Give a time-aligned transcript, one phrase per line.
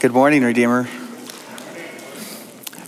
[0.00, 0.88] Good morning, Redeemer.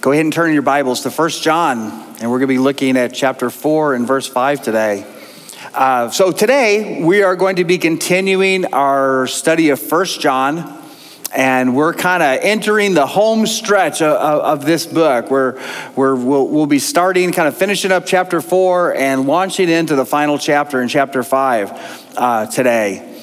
[0.00, 1.78] Go ahead and turn your Bibles to 1 John,
[2.18, 5.04] and we're going to be looking at chapter 4 and verse 5 today.
[5.74, 10.82] Uh, so, today we are going to be continuing our study of 1 John,
[11.34, 15.60] and we're kind of entering the home stretch of, of, of this book where,
[15.94, 20.06] where we'll, we'll be starting, kind of finishing up chapter 4 and launching into the
[20.06, 23.22] final chapter in chapter 5 uh, today.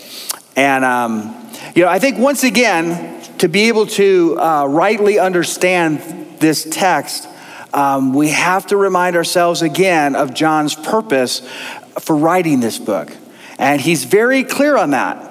[0.55, 5.99] And, um, you know, I think once again, to be able to uh, rightly understand
[6.39, 7.27] this text,
[7.73, 11.39] um, we have to remind ourselves again of John's purpose
[11.99, 13.11] for writing this book.
[13.57, 15.25] And he's very clear on that.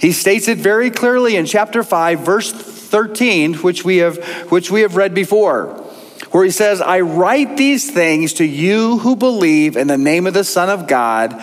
[0.00, 4.18] He states it very clearly in chapter 5, verse 13, which we have,
[4.50, 5.66] which we have read before,
[6.32, 10.34] where he says, I write these things to you who believe in the name of
[10.34, 11.40] the Son of God,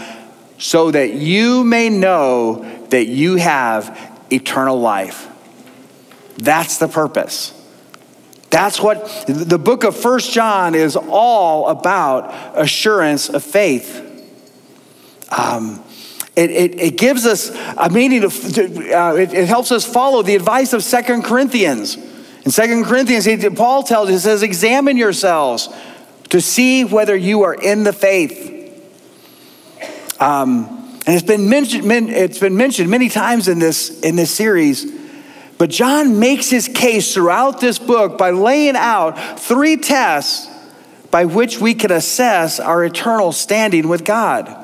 [0.57, 3.97] so that you may know that you have
[4.29, 5.28] eternal life.
[6.39, 7.53] That's the purpose.
[8.49, 14.05] That's what the book of First John is all about assurance of faith.
[15.30, 15.83] Um,
[16.36, 20.36] it, it, it, gives us a meaning of, uh, it, it, helps us follow the
[20.36, 21.97] advice of Second Corinthians.
[22.45, 25.69] In Second Corinthians, he, Paul tells us, he says, examine yourselves
[26.30, 28.56] to see whether you are in the faith.
[30.19, 30.66] Um,
[31.06, 34.98] and it's been mentioned, it's been mentioned many times in this, in this series
[35.59, 40.49] but John makes his case throughout this book by laying out three tests
[41.11, 44.55] by which we can assess our eternal standing with God.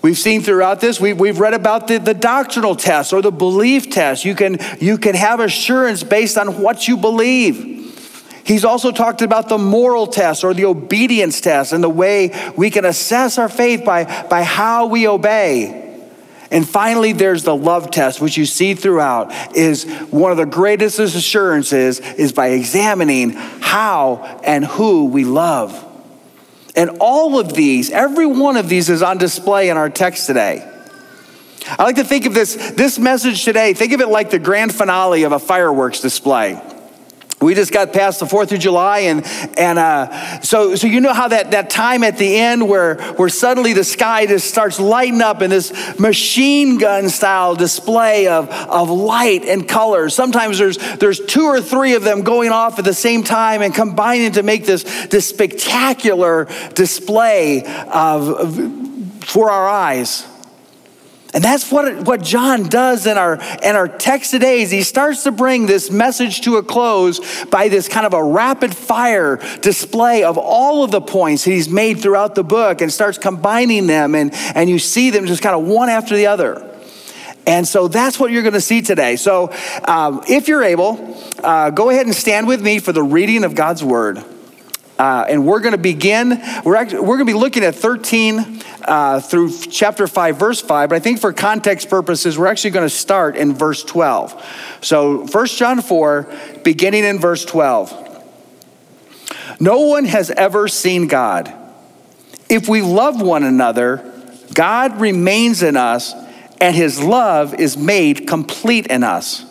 [0.00, 3.90] We've seen throughout this, we, have read about the, the doctrinal test or the belief
[3.90, 4.24] test.
[4.24, 7.66] You can, you can have assurance based on what you believe.
[8.46, 12.70] He's also talked about the moral test or the obedience test and the way we
[12.70, 15.79] can assess our faith by, by how we obey.
[16.50, 20.98] And finally, there's the love test, which you see throughout, is one of the greatest
[20.98, 25.86] assurances is by examining how and who we love.
[26.74, 30.66] And all of these, every one of these is on display in our text today.
[31.66, 34.74] I like to think of this, this message today, think of it like the grand
[34.74, 36.60] finale of a fireworks display
[37.40, 39.24] we just got past the Fourth of July, and
[39.56, 43.30] and uh, so so you know how that that time at the end where where
[43.30, 48.90] suddenly the sky just starts lighting up in this machine gun style display of of
[48.90, 50.14] light and colors.
[50.14, 53.74] Sometimes there's there's two or three of them going off at the same time and
[53.74, 60.26] combining to make this this spectacular display of, of for our eyes.
[61.32, 65.22] And that's what, what John does in our, in our text today is he starts
[65.24, 70.24] to bring this message to a close by this kind of a rapid fire display
[70.24, 74.32] of all of the points he's made throughout the book and starts combining them and,
[74.54, 76.66] and you see them just kind of one after the other.
[77.46, 79.16] And so that's what you're going to see today.
[79.16, 79.52] So
[79.84, 83.54] um, if you're able, uh, go ahead and stand with me for the reading of
[83.54, 84.22] God's word.
[85.00, 88.60] Uh, and we're going to begin, we're, actually, we're going to be looking at 13
[88.82, 90.90] uh, through chapter 5, verse 5.
[90.90, 94.78] But I think for context purposes, we're actually going to start in verse 12.
[94.82, 96.30] So 1 John 4,
[96.64, 98.08] beginning in verse 12.
[99.58, 101.50] No one has ever seen God.
[102.50, 104.04] If we love one another,
[104.52, 106.12] God remains in us,
[106.60, 109.46] and his love is made complete in us.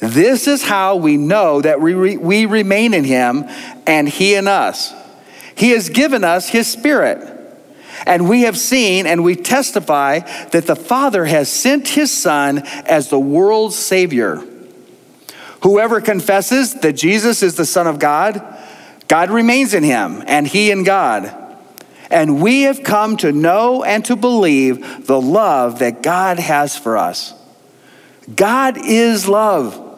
[0.00, 3.44] This is how we know that we, re- we remain in him
[3.86, 4.94] and he in us.
[5.54, 7.36] He has given us his spirit.
[8.06, 13.10] And we have seen and we testify that the Father has sent his Son as
[13.10, 14.42] the world's Savior.
[15.62, 18.42] Whoever confesses that Jesus is the Son of God,
[19.06, 21.36] God remains in him, and he in God.
[22.10, 26.96] And we have come to know and to believe the love that God has for
[26.96, 27.34] us.
[28.34, 29.89] God is love.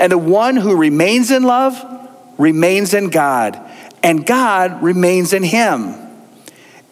[0.00, 1.78] And the one who remains in love
[2.38, 3.60] remains in God,
[4.02, 5.94] and God remains in him.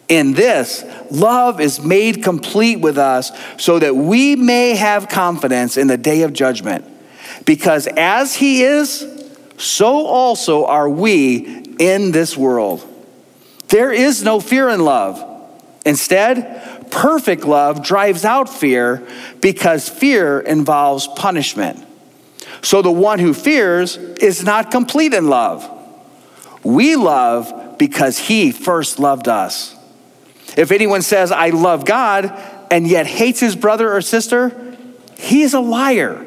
[0.07, 5.87] In this, love is made complete with us so that we may have confidence in
[5.87, 6.85] the day of judgment.
[7.45, 9.05] Because as he is,
[9.57, 12.85] so also are we in this world.
[13.69, 15.23] There is no fear in love.
[15.85, 19.07] Instead, perfect love drives out fear
[19.41, 21.85] because fear involves punishment.
[22.61, 25.69] So the one who fears is not complete in love.
[26.63, 29.75] We love because he first loved us.
[30.57, 32.37] If anyone says, I love God,
[32.71, 34.75] and yet hates his brother or sister,
[35.17, 36.25] he is a liar.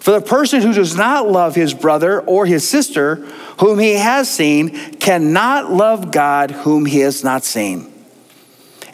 [0.00, 3.16] For the person who does not love his brother or his sister,
[3.60, 7.92] whom he has seen, cannot love God whom he has not seen.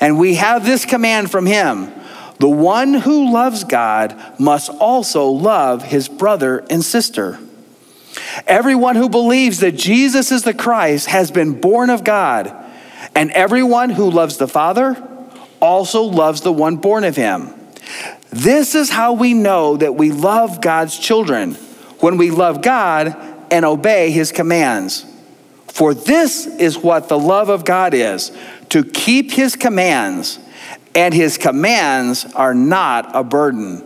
[0.01, 1.93] And we have this command from him
[2.39, 7.39] The one who loves God must also love his brother and sister.
[8.47, 12.55] Everyone who believes that Jesus is the Christ has been born of God,
[13.15, 14.97] and everyone who loves the Father
[15.61, 17.55] also loves the one born of him.
[18.31, 21.55] This is how we know that we love God's children
[22.01, 23.17] when we love God
[23.51, 25.05] and obey his commands.
[25.67, 28.31] For this is what the love of God is
[28.69, 30.39] to keep his commands
[30.95, 33.85] and his commands are not a burden.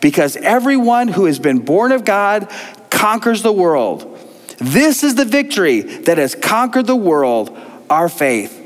[0.00, 2.52] Because everyone who has been born of God
[2.90, 4.10] conquers the world.
[4.58, 7.56] This is the victory that has conquered the world,
[7.90, 8.60] our faith.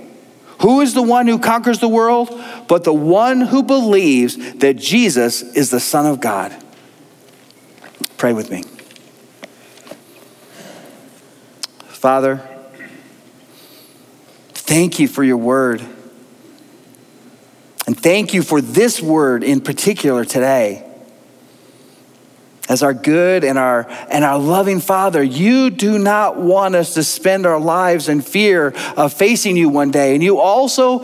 [0.61, 2.29] Who is the one who conquers the world?
[2.67, 6.55] But the one who believes that Jesus is the Son of God.
[8.17, 8.65] Pray with me.
[11.89, 12.41] Father,
[14.53, 15.85] thank you for your word.
[17.89, 20.87] And thank you for this word in particular today.
[22.69, 27.03] As our good and our, and our loving Father, you do not want us to
[27.03, 30.13] spend our lives in fear of facing you one day.
[30.13, 30.99] And you also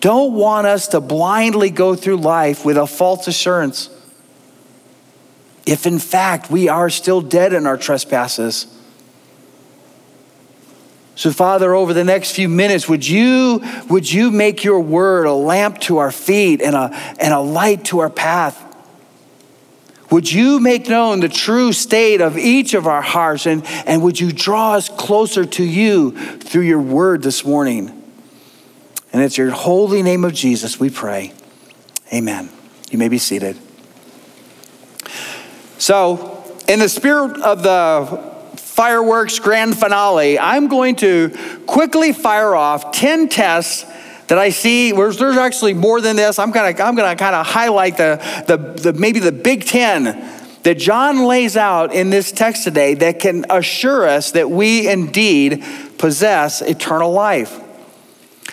[0.00, 3.88] don't want us to blindly go through life with a false assurance.
[5.64, 8.66] If in fact we are still dead in our trespasses,
[11.20, 15.34] so, Father, over the next few minutes, would you, would you make your word a
[15.34, 16.88] lamp to our feet and a,
[17.20, 18.58] and a light to our path?
[20.10, 24.18] Would you make known the true state of each of our hearts and, and would
[24.18, 28.02] you draw us closer to you through your word this morning?
[29.12, 31.34] And it's your holy name of Jesus we pray.
[32.14, 32.48] Amen.
[32.90, 33.58] You may be seated.
[35.76, 38.29] So, in the spirit of the
[38.80, 41.36] fireworks grand finale, I'm going to
[41.66, 43.84] quickly fire off 10 tests
[44.28, 44.90] that I see.
[44.92, 46.38] There's actually more than this.
[46.38, 48.16] I'm gonna, I'm gonna kind of highlight the,
[48.46, 53.20] the, the, maybe the big 10 that John lays out in this text today that
[53.20, 55.62] can assure us that we indeed
[55.98, 57.60] possess eternal life.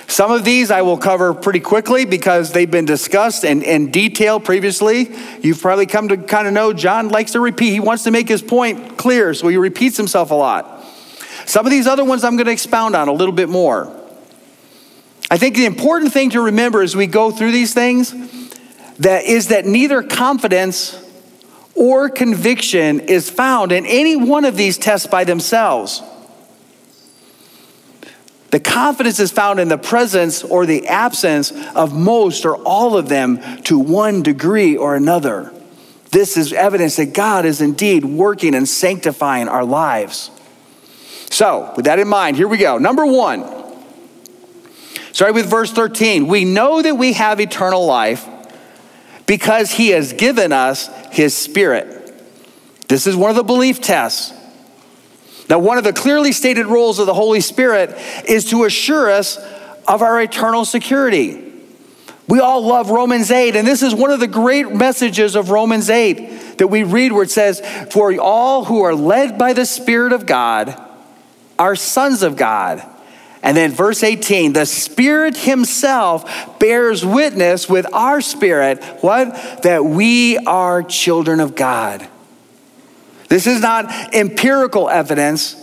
[0.07, 4.39] Some of these I will cover pretty quickly because they've been discussed in, in detail
[4.39, 5.11] previously.
[5.41, 7.71] You've probably come to kind of know John likes to repeat.
[7.71, 10.85] He wants to make his point clear, so he repeats himself a lot.
[11.45, 13.93] Some of these other ones I'm going to expound on a little bit more.
[15.29, 18.13] I think the important thing to remember as we go through these things
[18.99, 21.03] that is that neither confidence
[21.75, 26.01] or conviction is found in any one of these tests by themselves.
[28.51, 33.09] The confidence is found in the presence or the absence of most or all of
[33.09, 35.53] them to one degree or another.
[36.11, 40.31] This is evidence that God is indeed working and sanctifying our lives.
[41.29, 42.77] So, with that in mind, here we go.
[42.77, 43.43] Number one,
[45.11, 46.27] starting with verse 13.
[46.27, 48.25] We know that we have eternal life
[49.25, 51.95] because he has given us his spirit.
[52.87, 54.33] This is one of the belief tests.
[55.49, 57.95] Now, one of the clearly stated roles of the Holy Spirit
[58.27, 59.37] is to assure us
[59.87, 61.43] of our eternal security.
[62.27, 65.89] We all love Romans 8, and this is one of the great messages of Romans
[65.89, 67.61] 8 that we read where it says,
[67.91, 70.77] For all who are led by the Spirit of God
[71.57, 72.85] are sons of God.
[73.41, 79.61] And then verse 18, the Spirit Himself bears witness with our spirit, what?
[79.63, 82.05] That we are children of God.
[83.27, 85.55] This is not empirical evidence,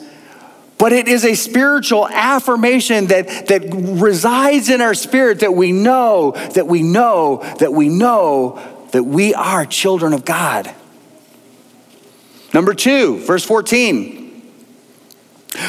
[0.77, 6.33] but it is a spiritual affirmation that, that resides in our spirit that we know,
[6.55, 8.61] that we know, that we know
[8.93, 10.73] that we are children of God.
[12.53, 14.25] Number two, verse 14.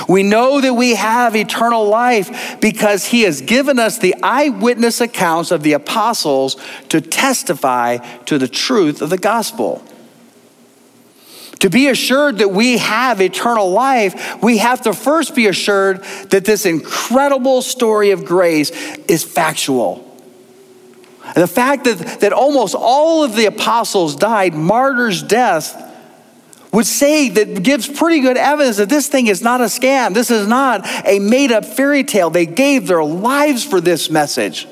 [0.07, 5.51] We know that we have eternal life because he has given us the eyewitness accounts
[5.51, 6.57] of the apostles
[6.89, 9.83] to testify to the truth of the gospel.
[11.59, 16.45] To be assured that we have eternal life, we have to first be assured that
[16.45, 18.71] this incredible story of grace
[19.07, 20.01] is factual.
[21.23, 25.81] And the fact that, that almost all of the apostles died martyrs' death
[26.71, 30.13] would say that gives pretty good evidence that this thing is not a scam.
[30.13, 32.29] This is not a made up fairy tale.
[32.29, 34.67] They gave their lives for this message.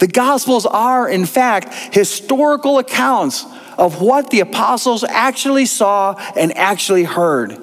[0.00, 3.44] The Gospels are, in fact, historical accounts
[3.76, 7.58] of what the apostles actually saw and actually heard.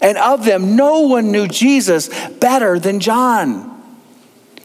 [0.00, 3.72] And of them, no one knew Jesus better than John.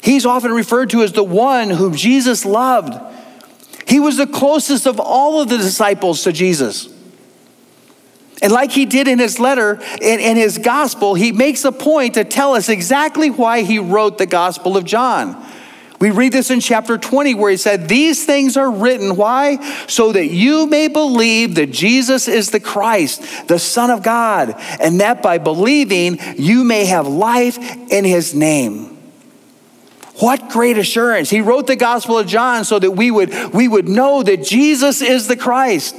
[0.03, 2.93] He's often referred to as the one whom Jesus loved.
[3.87, 6.87] He was the closest of all of the disciples to Jesus.
[8.43, 12.13] And like he did in his letter, in, in, his gospel, he makes a point
[12.13, 15.45] to tell us exactly why he wrote the Gospel of John.
[16.01, 19.15] We read this in chapter 20 where he said, These things are written.
[19.15, 19.85] Why?
[19.85, 24.99] So that you may believe that Jesus is the Christ, the Son of God, and
[24.99, 27.59] that by believing you may have life
[27.91, 28.97] in his name.
[30.15, 31.29] What great assurance.
[31.29, 35.03] He wrote the Gospel of John so that we would, we would know that Jesus
[35.03, 35.95] is the Christ.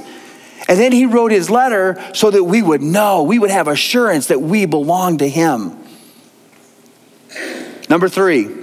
[0.67, 4.27] And then he wrote his letter so that we would know, we would have assurance
[4.27, 5.77] that we belong to him.
[7.89, 8.62] Number three,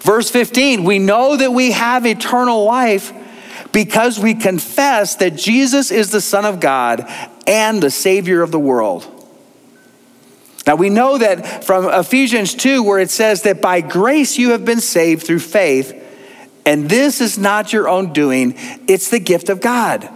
[0.00, 3.12] verse 15, we know that we have eternal life
[3.72, 7.06] because we confess that Jesus is the Son of God
[7.46, 9.08] and the Savior of the world.
[10.66, 14.64] Now we know that from Ephesians 2, where it says that by grace you have
[14.64, 15.98] been saved through faith,
[16.64, 18.54] and this is not your own doing,
[18.86, 20.08] it's the gift of God.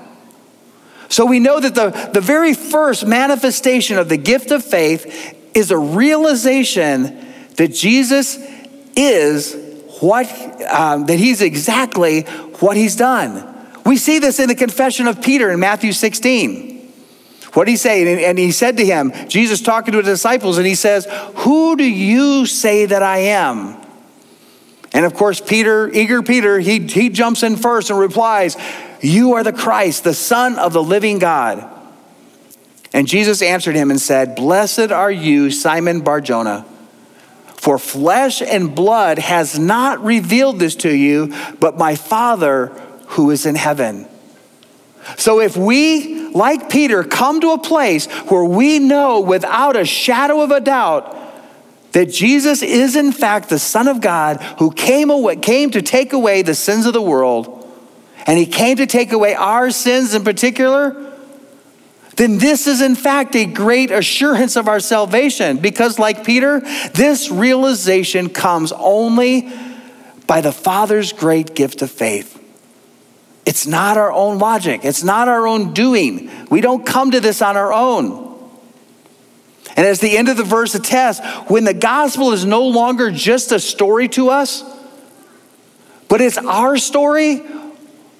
[1.09, 5.71] So we know that the, the very first manifestation of the gift of faith is
[5.71, 7.25] a realization
[7.57, 8.39] that Jesus
[8.97, 9.66] is
[10.01, 10.27] what,
[10.71, 12.23] um, that he's exactly
[12.61, 13.55] what he's done.
[13.85, 16.77] We see this in the confession of Peter in Matthew 16.
[17.55, 18.29] What did he say?
[18.29, 21.85] And he said to him, Jesus talking to his disciples, and he says, Who do
[21.85, 23.81] you say that I am?
[24.93, 28.57] And of course, Peter, eager Peter, he, he jumps in first and replies,
[29.01, 31.71] You are the Christ, the Son of the living God.
[32.93, 36.67] And Jesus answered him and said, Blessed are you, Simon Barjona,
[37.67, 42.67] for flesh and blood has not revealed this to you, but my Father
[43.09, 44.07] who is in heaven.
[45.17, 50.43] So if we, like Peter, come to a place where we know without a shadow
[50.43, 51.13] of a doubt
[51.91, 56.13] that Jesus is in fact the Son of God who came, away, came to take
[56.13, 57.69] away the sins of the world,
[58.29, 61.06] and he came to take away our sins in particular,
[62.17, 65.59] then this is in fact a great assurance of our salvation.
[65.59, 66.61] Because, like Peter,
[66.95, 69.53] this realization comes only
[70.27, 72.33] by the Father's great gift of faith.
[73.45, 76.31] It's not our own logic, it's not our own doing.
[76.51, 78.25] We don't come to this on our own.
[79.77, 83.53] And as the end of the verse attests, when the gospel is no longer just
[83.53, 84.65] a story to us,
[86.09, 87.43] but it's our story,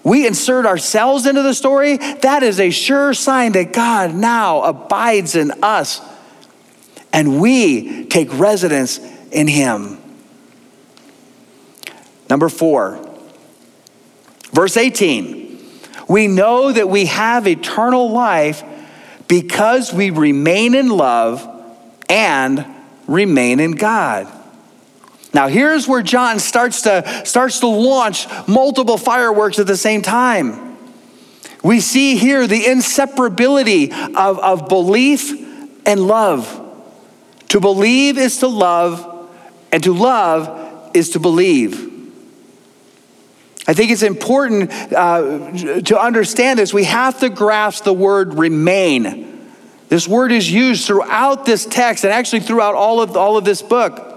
[0.07, 5.35] we insert ourselves into the story, that is a sure sign that God now abides
[5.35, 6.01] in us
[7.13, 8.99] and we take residence
[9.33, 9.99] in Him.
[12.29, 13.07] Number four,
[14.53, 15.59] Verse 18
[16.09, 18.65] We know that we have eternal life
[19.29, 21.47] because we remain in love
[22.09, 22.65] and
[23.07, 24.33] remain in God.
[25.37, 30.79] Now here's where John starts to starts to launch multiple fireworks at the same time.
[31.63, 35.31] We see here the inseparability of, of belief
[35.85, 36.63] and love.
[37.49, 39.29] To believe is to love,
[39.71, 41.83] and to love is to believe.
[43.69, 46.73] I think it's important uh, to understand this.
[46.73, 49.51] We have to grasp the word remain.
[49.91, 53.61] This word is used throughout this text and actually throughout all of, all of this
[53.61, 54.16] book.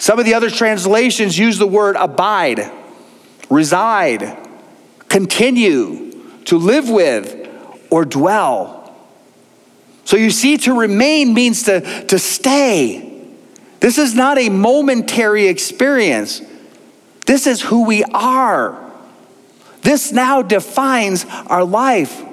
[0.00, 2.72] Some of the other translations use the word abide,
[3.50, 4.48] reside,
[5.08, 6.10] continue,
[6.46, 7.46] to live with,
[7.90, 8.96] or dwell.
[10.06, 13.28] So you see, to remain means to, to stay.
[13.80, 16.40] This is not a momentary experience.
[17.26, 18.90] This is who we are.
[19.82, 22.24] This now defines our life.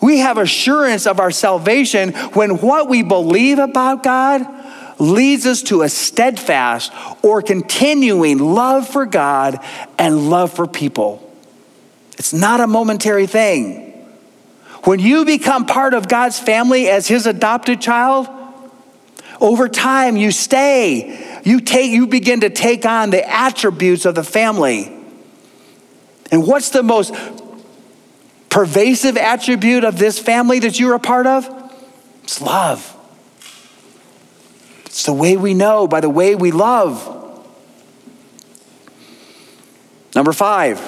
[0.00, 4.61] We have assurance of our salvation when what we believe about God
[5.02, 6.92] leads us to a steadfast
[7.22, 9.58] or continuing love for God
[9.98, 11.28] and love for people.
[12.18, 13.88] It's not a momentary thing.
[14.84, 18.28] When you become part of God's family as His adopted child,
[19.40, 24.22] over time you stay you take you begin to take on the attributes of the
[24.22, 24.96] family.
[26.30, 27.14] And what's the most
[28.48, 31.48] pervasive attribute of this family that you're a part of?
[32.22, 32.96] It's love.
[34.92, 37.08] It's the way we know by the way we love.
[40.14, 40.78] Number five,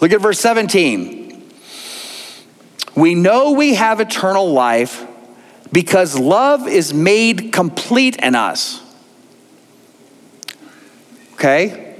[0.00, 1.50] look at verse 17.
[2.94, 5.04] We know we have eternal life
[5.72, 8.80] because love is made complete in us.
[11.32, 11.96] Okay?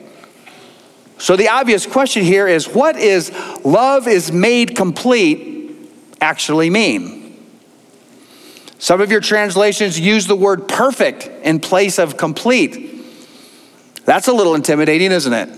[1.19, 3.33] So the obvious question here is what is
[3.65, 7.24] love is made complete actually mean?
[8.85, 13.03] Some of your translations use the word perfect in place of complete.
[14.05, 15.49] That's a little intimidating, isn't it?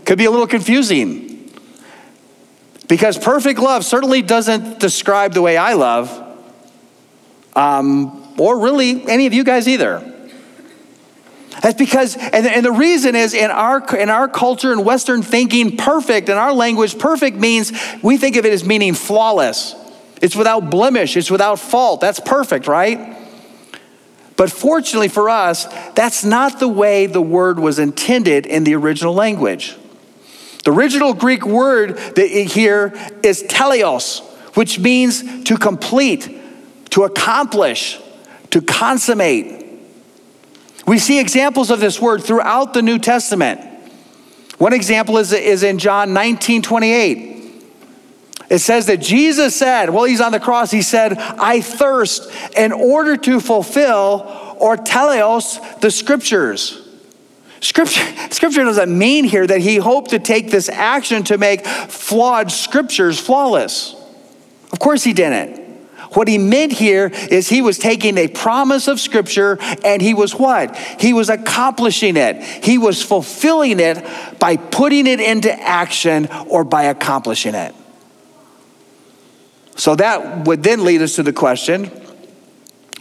[0.04, 1.52] Could be a little confusing.
[2.88, 6.10] Because perfect love certainly doesn't describe the way I love,
[7.54, 10.00] um, or really any of you guys either.
[11.62, 15.76] That's because, and, and the reason is in our, in our culture and Western thinking,
[15.76, 17.70] perfect, in our language, perfect means
[18.02, 19.76] we think of it as meaning flawless.
[20.24, 22.00] It's without blemish, it's without fault.
[22.00, 23.14] That's perfect, right?
[24.38, 29.12] But fortunately for us, that's not the way the word was intended in the original
[29.12, 29.76] language.
[30.64, 34.22] The original Greek word that here is teleos,
[34.56, 36.34] which means to complete,
[36.92, 38.00] to accomplish,
[38.48, 39.62] to consummate.
[40.86, 43.60] We see examples of this word throughout the New Testament.
[44.56, 47.33] One example is, is in John 19 28.
[48.50, 52.72] It says that Jesus said, well, he's on the cross, he said, I thirst in
[52.72, 56.80] order to fulfill or teleos the scriptures.
[57.60, 62.52] Scripture, scripture doesn't mean here that he hoped to take this action to make flawed
[62.52, 63.96] scriptures flawless.
[64.72, 65.64] Of course, he didn't.
[66.14, 70.34] What he meant here is he was taking a promise of Scripture and he was
[70.34, 70.76] what?
[70.76, 72.42] He was accomplishing it.
[72.42, 74.04] He was fulfilling it
[74.38, 77.74] by putting it into action or by accomplishing it.
[79.76, 81.90] So that would then lead us to the question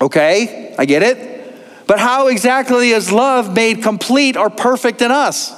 [0.02, 1.30] okay, I get it.
[1.88, 5.54] But how exactly is love made complete or perfect in us?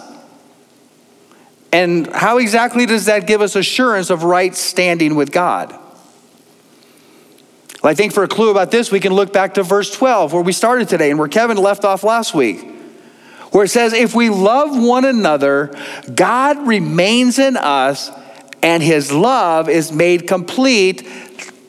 [1.72, 5.72] And how exactly does that give us assurance of right standing with God?
[7.84, 10.34] Well, I think for a clue about this, we can look back to verse 12,
[10.34, 12.66] where we started today and where Kevin left off last week,
[13.52, 15.72] where it says, If we love one another,
[16.14, 18.10] God remains in us,
[18.66, 21.04] and his love is made complete,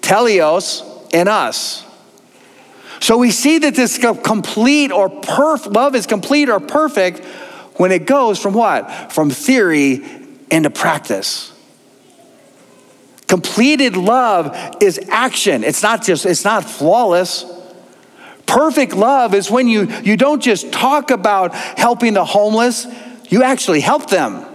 [0.01, 1.85] teleos, in us.
[3.01, 7.23] So we see that this complete or perfect love is complete or perfect
[7.75, 9.13] when it goes from what?
[9.13, 10.07] From theory
[10.51, 11.53] into practice.
[13.27, 15.65] Completed love is action.
[15.65, 17.45] It's not just, it's not flawless.
[18.47, 22.87] Perfect love is when you, you don't just talk about helping the homeless,
[23.29, 24.47] you actually help them.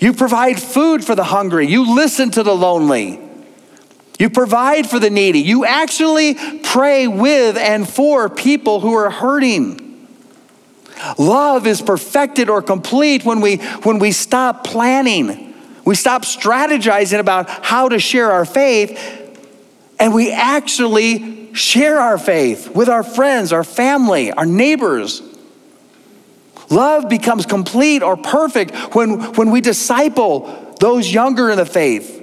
[0.00, 1.66] You provide food for the hungry.
[1.66, 3.20] You listen to the lonely.
[4.18, 5.40] You provide for the needy.
[5.40, 10.08] You actually pray with and for people who are hurting.
[11.18, 15.54] Love is perfected or complete when we, when we stop planning.
[15.84, 19.22] We stop strategizing about how to share our faith
[19.98, 25.22] and we actually share our faith with our friends, our family, our neighbors.
[26.70, 32.14] Love becomes complete or perfect when, when we disciple those younger in the faith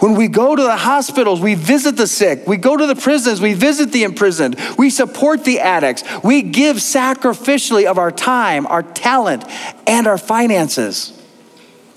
[0.00, 2.46] when we go to the hospitals, we visit the sick.
[2.46, 4.58] We go to the prisons, we visit the imprisoned.
[4.78, 6.02] We support the addicts.
[6.24, 9.44] We give sacrificially of our time, our talent,
[9.86, 11.16] and our finances.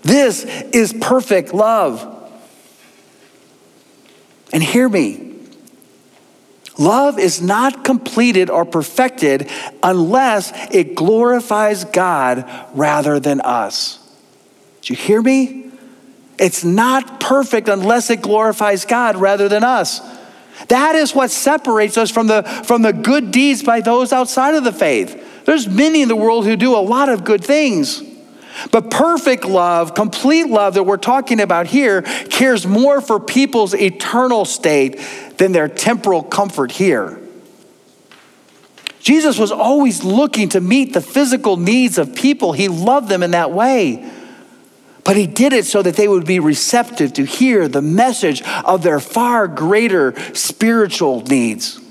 [0.01, 2.09] This is perfect love.
[4.51, 5.32] And hear me
[6.77, 9.49] love is not completed or perfected
[9.81, 13.99] unless it glorifies God rather than us.
[14.81, 15.71] Did you hear me?
[16.37, 20.01] It's not perfect unless it glorifies God rather than us.
[20.67, 24.63] That is what separates us from the, from the good deeds by those outside of
[24.63, 25.45] the faith.
[25.45, 28.01] There's many in the world who do a lot of good things.
[28.71, 34.45] But perfect love, complete love that we're talking about here, cares more for people's eternal
[34.45, 34.99] state
[35.37, 37.19] than their temporal comfort here.
[38.99, 42.53] Jesus was always looking to meet the physical needs of people.
[42.53, 44.09] He loved them in that way.
[45.03, 48.83] But he did it so that they would be receptive to hear the message of
[48.83, 51.81] their far greater spiritual needs.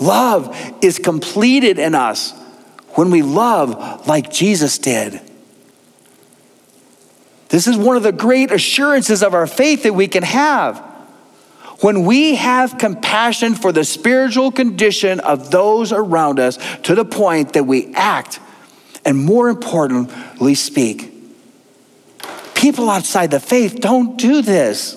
[0.00, 2.32] Love is completed in us
[2.94, 5.20] when we love like Jesus did.
[7.48, 10.78] This is one of the great assurances of our faith that we can have.
[11.80, 17.52] When we have compassion for the spiritual condition of those around us to the point
[17.52, 18.40] that we act
[19.04, 21.12] and, more importantly, speak.
[22.54, 24.96] People outside the faith don't do this.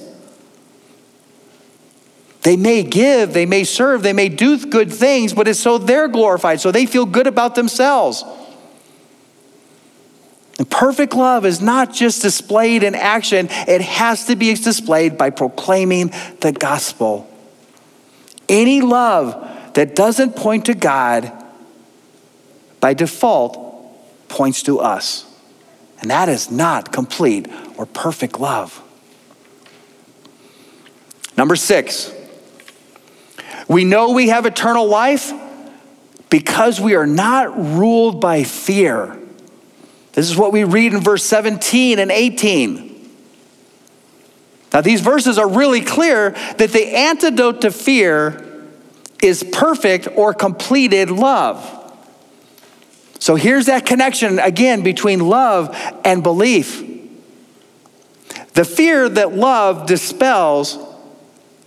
[2.42, 6.08] They may give, they may serve, they may do good things, but it's so they're
[6.08, 8.24] glorified, so they feel good about themselves.
[10.62, 15.32] And perfect love is not just displayed in action, it has to be displayed by
[15.32, 17.28] proclaiming the gospel.
[18.48, 21.34] Any love that doesn't point to God
[22.80, 25.26] by default points to us.
[26.00, 28.84] And that is not complete or perfect love.
[31.36, 32.14] Number six,
[33.68, 35.34] we know we have eternal life
[36.30, 39.18] because we are not ruled by fear.
[40.14, 42.92] This is what we read in verse 17 and 18.
[44.74, 48.48] Now, these verses are really clear that the antidote to fear
[49.22, 51.78] is perfect or completed love.
[53.20, 56.88] So here's that connection again between love and belief.
[58.54, 60.78] The fear that love dispels,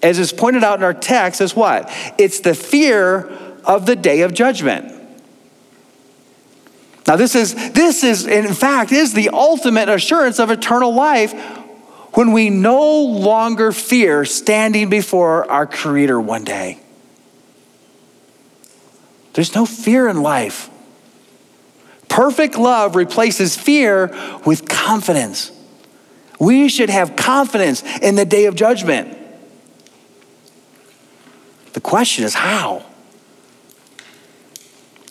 [0.02, 1.90] as is pointed out in our text, is what?
[2.18, 3.28] It's the fear
[3.64, 4.93] of the day of judgment.
[7.06, 11.32] Now, this is, this is, in fact, is the ultimate assurance of eternal life
[12.14, 16.78] when we no longer fear standing before our Creator one day.
[19.34, 20.70] There's no fear in life.
[22.08, 24.14] Perfect love replaces fear
[24.46, 25.50] with confidence.
[26.38, 29.18] We should have confidence in the day of judgment.
[31.72, 32.84] The question is how?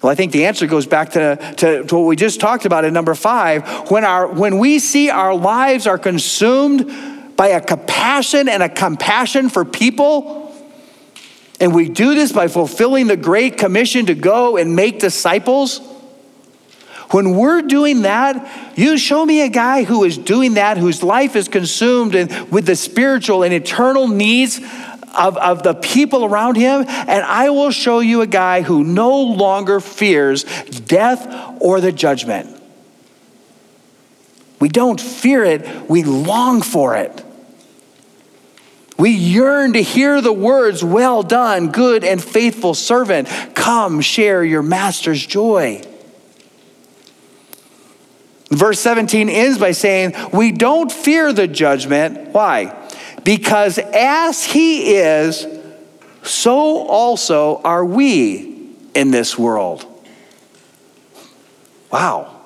[0.04, 2.84] Well, I think the answer goes back to, to, to, what we just talked about
[2.84, 3.90] in number five.
[3.90, 9.48] When, our, when we see our lives are consumed by a compassion and a compassion
[9.48, 10.54] for people,
[11.62, 15.80] and we do this by fulfilling the Great Commission to go and make disciples
[17.14, 21.36] when we're doing that, you show me a guy who is doing that, whose life
[21.36, 24.60] is consumed in, with the spiritual and eternal needs
[25.14, 29.22] of, of the people around him, and I will show you a guy who no
[29.22, 31.28] longer fears death
[31.60, 32.62] or the judgment.
[34.60, 37.24] We don't fear it, we long for it.
[38.98, 43.28] We yearn to hear the words, Well done, good and faithful servant.
[43.56, 45.82] Come share your master's joy.
[48.50, 52.30] Verse 17 ends by saying, We don't fear the judgment.
[52.30, 52.83] Why?
[53.24, 55.48] Because as he is,
[56.24, 59.86] so also are we in this world.
[61.92, 62.42] Wow.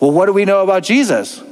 [0.00, 1.42] Well, what do we know about Jesus?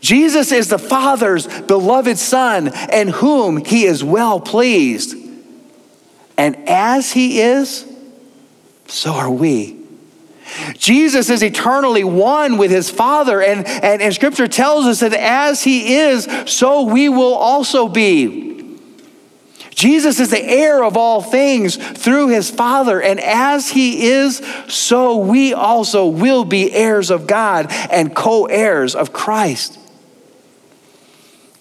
[0.00, 5.16] Jesus is the Father's beloved Son, and whom he is well pleased.
[6.38, 7.84] And as he is,
[8.86, 9.81] so are we
[10.76, 15.62] Jesus is eternally one with his Father, and, and, and Scripture tells us that as
[15.62, 18.52] he is, so we will also be.
[19.74, 25.16] Jesus is the heir of all things through his Father, and as he is, so
[25.16, 29.78] we also will be heirs of God and co heirs of Christ.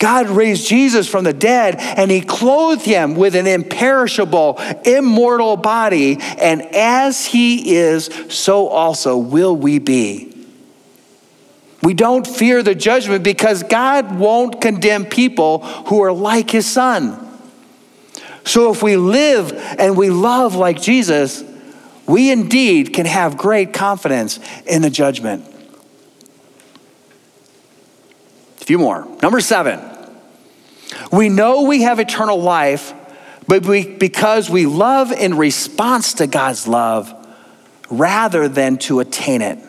[0.01, 6.17] God raised Jesus from the dead and he clothed him with an imperishable, immortal body.
[6.19, 10.35] And as he is, so also will we be.
[11.83, 17.19] We don't fear the judgment because God won't condemn people who are like his son.
[18.43, 21.43] So if we live and we love like Jesus,
[22.07, 25.45] we indeed can have great confidence in the judgment.
[28.61, 29.07] A few more.
[29.21, 29.90] Number seven.
[31.11, 32.93] We know we have eternal life,
[33.47, 37.13] but we, because we love in response to God's love
[37.89, 39.59] rather than to attain it.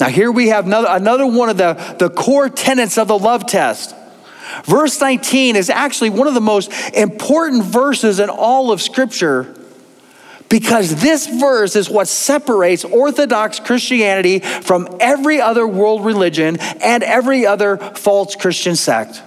[0.00, 3.46] Now, here we have another, another one of the, the core tenets of the love
[3.46, 3.94] test.
[4.64, 9.54] Verse 19 is actually one of the most important verses in all of Scripture
[10.48, 17.44] because this verse is what separates Orthodox Christianity from every other world religion and every
[17.44, 19.22] other false Christian sect.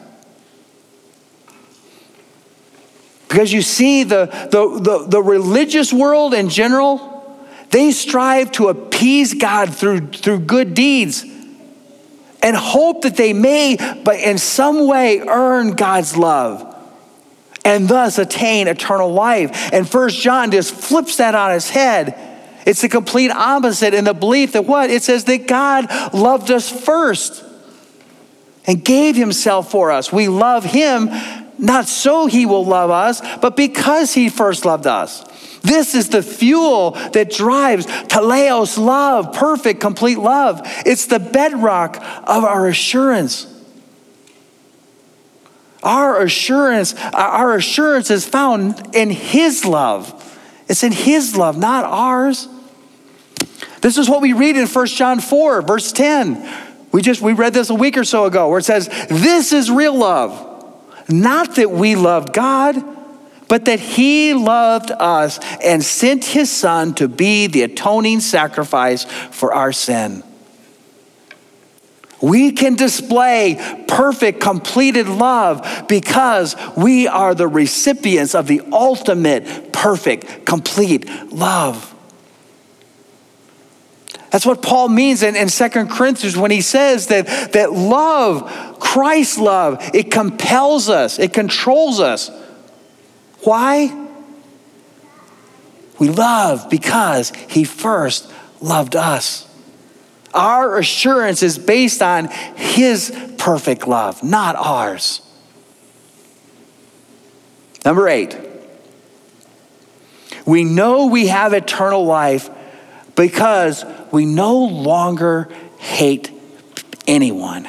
[3.32, 7.39] Because you see, the, the, the, the, religious world in general,
[7.70, 11.24] they strive to appease God through, through good deeds
[12.44, 16.76] and hope that they may, but in some way, earn God's love
[17.63, 19.72] and thus attain eternal life.
[19.72, 22.13] And First John just flips that on its head.
[22.65, 24.89] It's the complete opposite in the belief that what?
[24.89, 27.46] It says that God loved us first
[28.67, 30.12] and gave himself for us.
[30.12, 31.08] We love him
[31.62, 35.24] not so he will love us, but because he first loved us.
[35.62, 40.62] This is the fuel that drives teleos love, perfect, complete love.
[40.86, 43.47] It's the bedrock of our assurance.
[45.84, 50.17] Our assurance, our assurance is found in his love.
[50.67, 52.47] It's in his love, not ours.
[53.82, 56.52] This is what we read in 1 John 4, verse 10.
[56.91, 59.69] We just we read this a week or so ago where it says, This is
[59.69, 60.47] real love
[61.12, 62.84] not that we loved God,
[63.47, 69.54] but that He loved us and sent His Son to be the atoning sacrifice for
[69.54, 70.24] our sin.
[72.21, 80.45] We can display perfect, completed love because we are the recipients of the ultimate, perfect,
[80.45, 81.93] complete love.
[84.32, 89.38] That's what Paul means in, in 2 Corinthians when he says that, that love, Christ's
[89.38, 92.32] love, it compels us, it controls us.
[93.44, 93.98] Why?
[96.00, 99.48] We love because he first loved us.
[100.34, 105.22] Our assurance is based on his perfect love, not ours.
[107.84, 108.38] Number eight,
[110.46, 112.50] we know we have eternal life
[113.15, 116.32] because we no longer hate
[117.08, 117.67] anyone.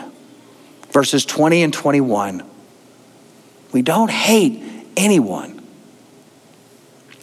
[0.90, 2.42] Verses 20 and 21.
[3.72, 4.62] We don't hate
[4.96, 5.62] anyone.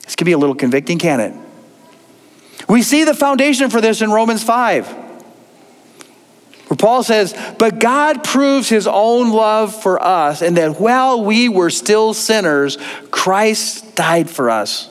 [0.04, 1.34] This can be a little convicting, can it?
[2.68, 8.70] We see the foundation for this in Romans 5, where Paul says, But God proves
[8.70, 12.78] his own love for us, and that while we were still sinners,
[13.12, 14.90] Christ died for us.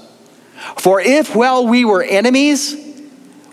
[0.77, 2.88] For if while we were enemies,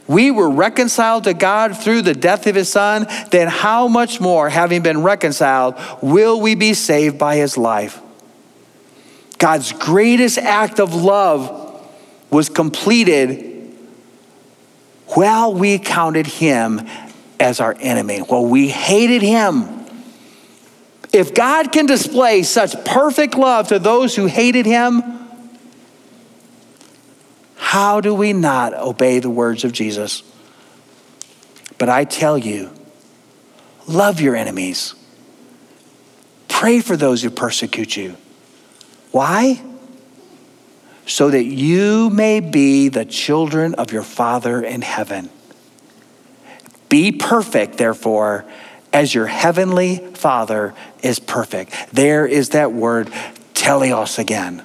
[0.07, 4.49] we were reconciled to God through the death of his son, then how much more,
[4.49, 8.01] having been reconciled, will we be saved by his life?
[9.37, 11.83] God's greatest act of love
[12.29, 13.73] was completed
[15.07, 16.81] while we counted him
[17.39, 19.85] as our enemy, while we hated him.
[21.11, 25.24] If God can display such perfect love to those who hated him,
[27.75, 30.23] how do we not obey the words of Jesus?
[31.77, 32.71] But I tell you,
[33.85, 34.95] love your enemies.
[36.47, 38.15] Pray for those who persecute you.
[39.11, 39.61] Why?
[41.05, 45.29] So that you may be the children of your Father in heaven.
[46.87, 48.45] Be perfect, therefore,
[48.93, 51.73] as your heavenly Father is perfect.
[51.91, 53.11] There is that word,
[53.53, 54.63] teleos again.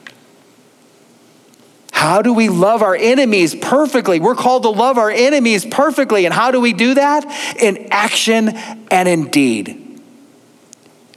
[2.01, 4.21] How do we love our enemies perfectly?
[4.21, 6.25] We're called to love our enemies perfectly.
[6.25, 7.27] And how do we do that?
[7.61, 8.57] In action
[8.91, 10.01] and in deed.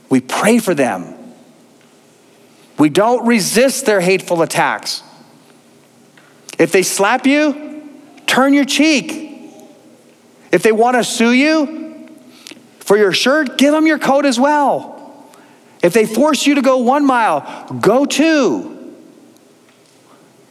[0.10, 1.16] We pray for them.
[2.78, 5.04] We don't resist their hateful attacks.
[6.60, 7.90] If they slap you,
[8.28, 9.40] turn your cheek.
[10.52, 12.10] If they want to sue you
[12.80, 15.32] for your shirt, give them your coat as well.
[15.82, 18.73] If they force you to go one mile, go two.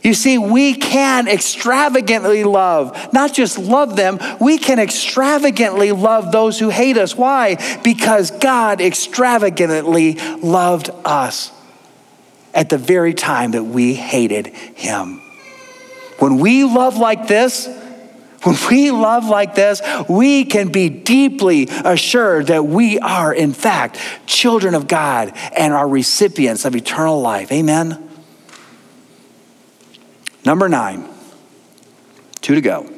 [0.02, 6.58] You see, we can extravagantly love, not just love them, we can extravagantly love those
[6.58, 7.16] who hate us.
[7.16, 7.56] Why?
[7.84, 11.52] Because God extravagantly loved us
[12.52, 15.20] at the very time that we hated Him.
[16.18, 17.68] When we love like this,
[18.42, 23.98] when we love like this, we can be deeply assured that we are, in fact,
[24.26, 27.52] children of God and are recipients of eternal life.
[27.52, 28.11] Amen.
[30.44, 31.08] Number nine,
[32.40, 32.90] two to go.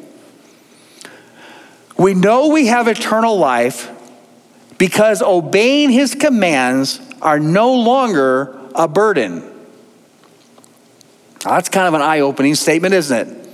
[1.99, 3.91] We know we have eternal life
[4.79, 9.41] because obeying his commands are no longer a burden.
[11.45, 13.49] Now, that's kind of an eye opening statement, isn't it?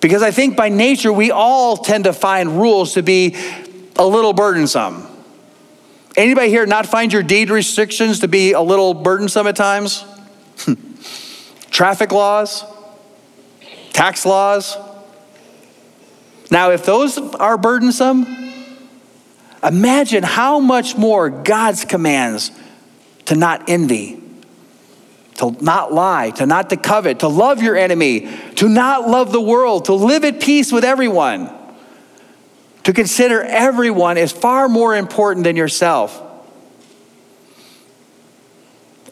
[0.00, 3.36] Because I think by nature we all tend to find rules to be
[3.96, 5.06] a little burdensome.
[6.16, 10.04] Anybody here not find your deed restrictions to be a little burdensome at times?
[11.74, 12.64] traffic laws,
[13.92, 14.78] tax laws.
[16.48, 18.26] Now, if those are burdensome,
[19.60, 22.52] imagine how much more God's commands
[23.24, 24.22] to not envy,
[25.38, 29.40] to not lie, to not to covet, to love your enemy, to not love the
[29.40, 31.50] world, to live at peace with everyone,
[32.84, 36.23] to consider everyone as far more important than yourself.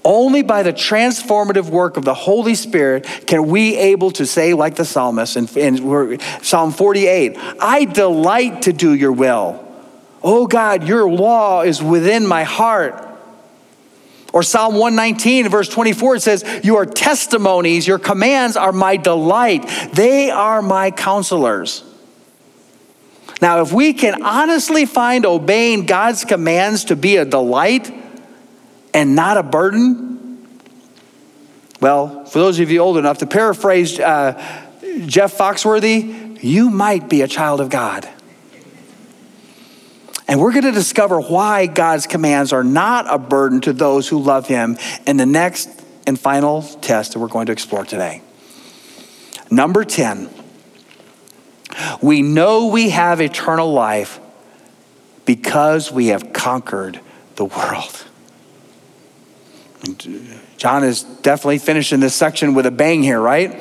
[0.04, 4.74] Only by the transformative work of the Holy Spirit can we able to say, like
[4.74, 9.64] the psalmist in, in Psalm 48, I delight to do your will.
[10.22, 13.08] Oh God, your law is within my heart.
[14.32, 19.68] Or Psalm 119, verse 24, it says, Your testimonies, your commands are my delight.
[19.92, 21.84] They are my counselors.
[23.42, 27.92] Now, if we can honestly find obeying God's commands to be a delight,
[28.94, 30.48] and not a burden?
[31.80, 34.32] Well, for those of you old enough to paraphrase uh,
[35.06, 38.08] Jeff Foxworthy, you might be a child of God.
[40.28, 44.22] And we're going to discover why God's commands are not a burden to those who
[44.22, 45.68] love Him in the next
[46.06, 48.22] and final test that we're going to explore today.
[49.50, 50.30] Number 10,
[52.00, 54.20] we know we have eternal life
[55.26, 57.00] because we have conquered
[57.36, 58.04] the world.
[60.56, 63.60] John is definitely finishing this section with a bang here, right?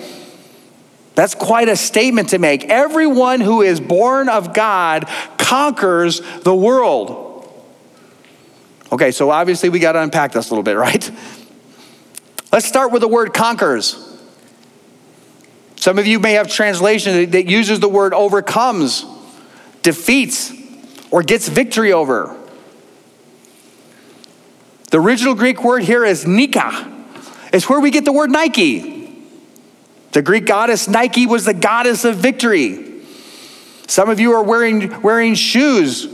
[1.16, 2.66] That's quite a statement to make.
[2.66, 7.28] Everyone who is born of God conquers the world.
[8.92, 11.12] Okay, so obviously we got to unpack this a little bit, right?
[12.52, 13.96] Let's start with the word conquers.
[15.78, 19.06] Some of you may have translation that uses the word overcomes,
[19.82, 20.54] defeats,
[21.10, 22.38] or gets victory over.
[24.92, 27.06] The original Greek word here is Nika.
[27.54, 29.10] It's where we get the word Nike.
[30.12, 33.02] The Greek goddess Nike was the goddess of victory.
[33.88, 36.08] Some of you are wearing, wearing shoes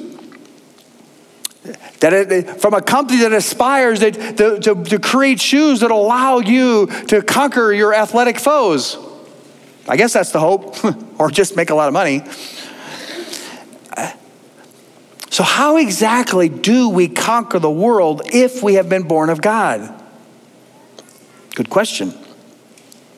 [2.00, 6.86] that from a company that aspires that, to, to, to create shoes that allow you
[7.08, 8.98] to conquer your athletic foes.
[9.88, 10.76] I guess that's the hope,
[11.20, 12.22] or just make a lot of money.
[15.30, 19.94] So, how exactly do we conquer the world if we have been born of God?
[21.56, 22.14] Good question.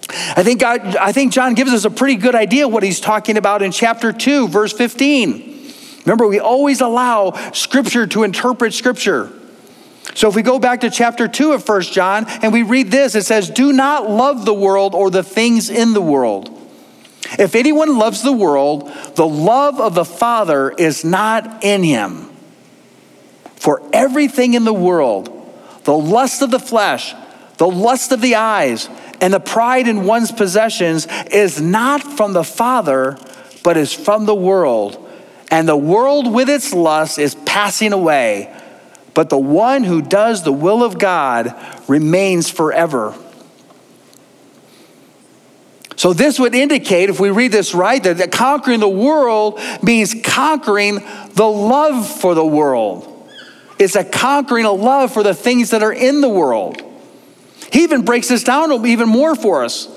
[0.09, 3.37] I think, God, I think John gives us a pretty good idea what he's talking
[3.37, 5.71] about in chapter 2, verse 15.
[6.05, 9.31] Remember, we always allow Scripture to interpret Scripture.
[10.15, 13.13] So if we go back to chapter 2 of First John and we read this,
[13.13, 16.58] it says, Do not love the world or the things in the world.
[17.37, 22.29] If anyone loves the world, the love of the Father is not in him.
[23.55, 25.35] For everything in the world,
[25.83, 27.13] the lust of the flesh,
[27.57, 28.89] the lust of the eyes,
[29.21, 33.17] and the pride in one's possessions is not from the Father,
[33.63, 35.05] but is from the world.
[35.51, 38.55] And the world with its lust is passing away,
[39.13, 41.53] but the one who does the will of God
[41.87, 43.13] remains forever.
[45.99, 51.03] So, this would indicate, if we read this right, that conquering the world means conquering
[51.33, 53.29] the love for the world.
[53.77, 56.81] It's a conquering a love for the things that are in the world.
[57.73, 59.87] He even breaks this down even more for us.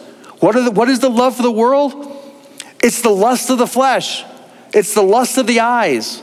[0.40, 1.94] What, the, what is the love for the world?
[2.82, 4.24] It's the lust of the flesh,
[4.74, 6.20] it's the lust of the eyes.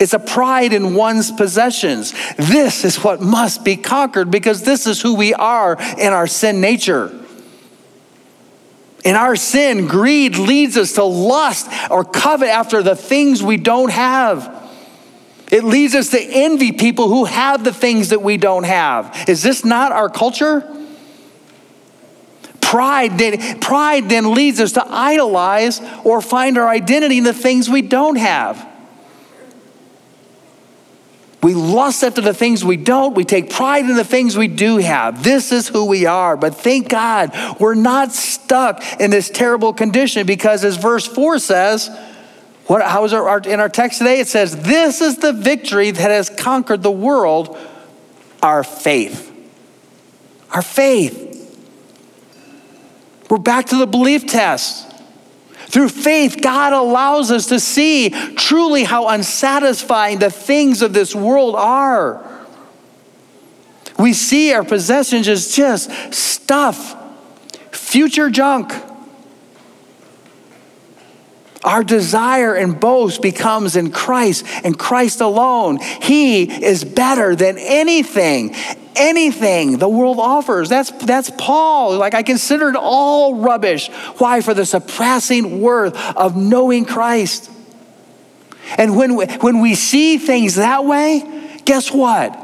[0.00, 2.14] It's a pride in one's possessions.
[2.38, 6.62] This is what must be conquered because this is who we are in our sin
[6.62, 7.19] nature.
[9.04, 13.90] In our sin, greed leads us to lust or covet after the things we don't
[13.90, 14.58] have.
[15.50, 19.28] It leads us to envy people who have the things that we don't have.
[19.28, 20.64] Is this not our culture?
[22.60, 27.68] Pride then, pride then leads us to idolize or find our identity in the things
[27.68, 28.69] we don't have.
[31.42, 33.14] We lust after the things we don't.
[33.14, 35.22] We take pride in the things we do have.
[35.22, 36.36] This is who we are.
[36.36, 41.88] But thank God we're not stuck in this terrible condition because, as verse 4 says,
[42.66, 44.20] what, how is our, in our text today?
[44.20, 47.58] It says, This is the victory that has conquered the world,
[48.42, 49.26] our faith.
[50.52, 51.28] Our faith.
[53.30, 54.89] We're back to the belief test.
[55.70, 61.54] Through faith, God allows us to see truly how unsatisfying the things of this world
[61.54, 62.26] are.
[63.96, 66.96] We see our possessions as just stuff,
[67.70, 68.72] future junk.
[71.62, 75.78] Our desire and boast becomes in Christ and Christ alone.
[75.78, 78.56] He is better than anything,
[78.96, 80.68] anything the world offers.
[80.68, 81.96] That's, that's Paul.
[81.96, 83.88] Like, I consider it all rubbish.
[84.18, 84.40] Why?
[84.40, 87.50] For the surpassing worth of knowing Christ.
[88.78, 92.38] And when we, when we see things that way, guess what?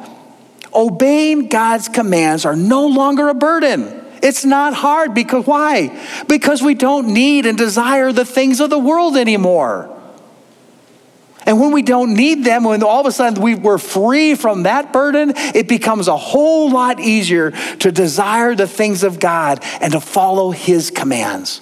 [0.75, 4.05] Obeying God's commands are no longer a burden.
[4.23, 5.97] It's not hard because why?
[6.29, 9.96] Because we don't need and desire the things of the world anymore.
[11.47, 14.65] And when we don't need them, when all of a sudden we, we're free from
[14.65, 19.93] that burden, it becomes a whole lot easier to desire the things of God and
[19.93, 21.61] to follow His commands.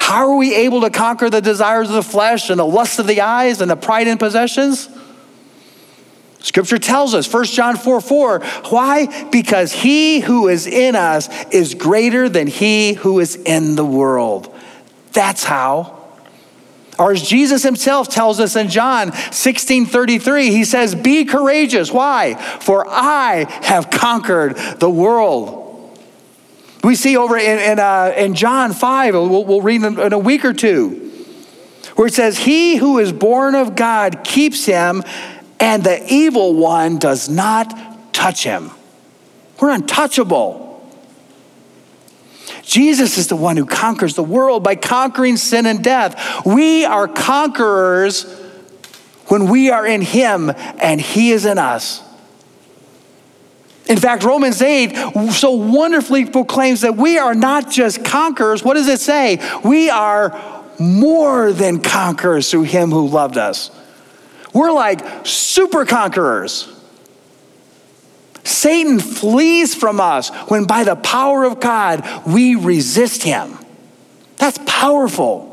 [0.00, 3.06] How are we able to conquer the desires of the flesh and the lust of
[3.06, 4.88] the eyes and the pride in possessions?
[6.40, 9.28] Scripture tells us, 1 John 4 4, why?
[9.30, 14.54] Because he who is in us is greater than he who is in the world.
[15.12, 16.05] That's how.
[16.98, 21.92] Or as Jesus himself tells us in John 16 33, he says, Be courageous.
[21.92, 22.34] Why?
[22.34, 25.64] For I have conquered the world.
[26.82, 30.18] We see over in, in, uh, in John 5, we'll, we'll read in, in a
[30.18, 31.12] week or two,
[31.96, 35.02] where it says, He who is born of God keeps him
[35.58, 38.70] and the evil one does not touch him.
[39.60, 40.65] We're untouchable.
[42.66, 46.44] Jesus is the one who conquers the world by conquering sin and death.
[46.44, 48.24] We are conquerors
[49.28, 50.50] when we are in Him
[50.80, 52.02] and He is in us.
[53.88, 58.64] In fact, Romans 8 so wonderfully proclaims that we are not just conquerors.
[58.64, 59.38] What does it say?
[59.64, 63.70] We are more than conquerors through Him who loved us.
[64.52, 66.75] We're like super conquerors.
[68.46, 73.58] Satan flees from us when by the power of God we resist him.
[74.36, 75.52] That's powerful.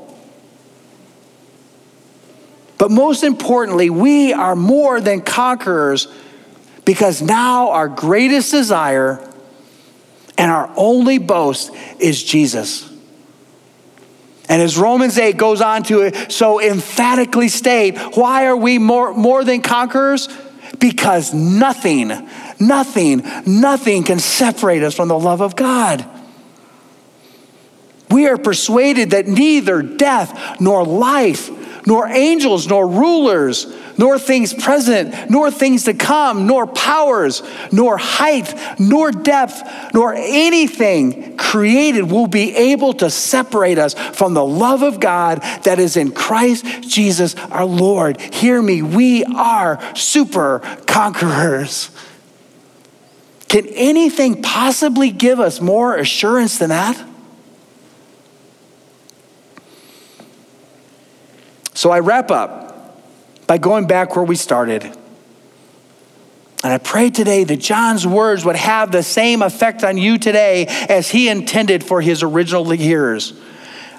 [2.77, 6.07] But most importantly, we are more than conquerors
[6.85, 9.25] because now our greatest desire
[10.37, 12.89] and our only boast is Jesus.
[14.49, 19.43] And as Romans 8 goes on to so emphatically state, why are we more, more
[19.43, 20.27] than conquerors?
[20.79, 22.11] Because nothing,
[22.59, 26.05] nothing, nothing can separate us from the love of God.
[28.09, 31.49] We are persuaded that neither death nor life
[31.85, 38.53] nor angels, nor rulers, nor things present, nor things to come, nor powers, nor height,
[38.79, 39.61] nor depth,
[39.93, 45.79] nor anything created will be able to separate us from the love of God that
[45.79, 48.19] is in Christ Jesus our Lord.
[48.19, 51.91] Hear me, we are super conquerors.
[53.53, 56.99] Can anything possibly give us more assurance than that?
[61.75, 62.97] So I wrap up
[63.45, 64.83] by going back where we started.
[64.83, 64.97] And
[66.63, 71.11] I pray today that John's words would have the same effect on you today as
[71.11, 73.39] he intended for his original hearers.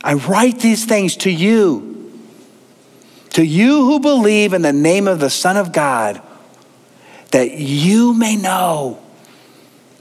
[0.03, 2.13] I write these things to you,
[3.35, 6.21] to you who believe in the name of the Son of God,
[7.31, 9.01] that you may know,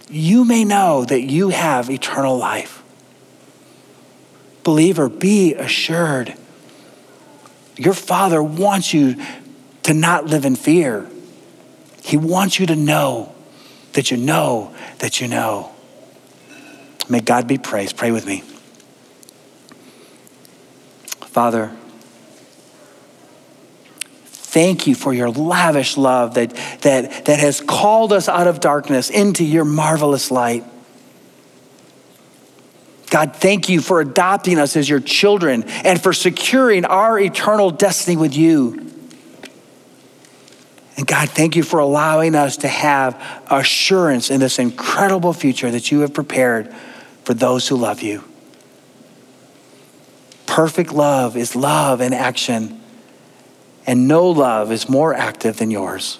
[0.10, 2.84] you may know that you have eternal life.
[4.64, 6.36] Believer, be assured
[7.78, 9.16] your Father wants you
[9.84, 11.10] to not live in fear.
[12.04, 13.34] He wants you to know
[13.94, 15.72] that you know that you know.
[17.10, 17.98] May God be praised.
[17.98, 18.44] Pray with me.
[21.28, 21.76] Father,
[24.54, 29.10] thank you for your lavish love that, that, that has called us out of darkness
[29.10, 30.64] into your marvelous light.
[33.10, 38.16] God, thank you for adopting us as your children and for securing our eternal destiny
[38.16, 38.92] with you.
[40.98, 45.92] And God, thank you for allowing us to have assurance in this incredible future that
[45.92, 46.72] you have prepared
[47.24, 48.24] for those who love you.
[50.46, 52.83] Perfect love is love in action,
[53.86, 56.20] and no love is more active than yours.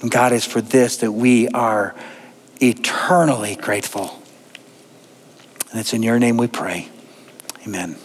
[0.00, 1.94] And God, is for this that we are
[2.60, 4.22] eternally grateful.
[5.70, 6.88] And it's in your name we pray.
[7.66, 7.96] Amen.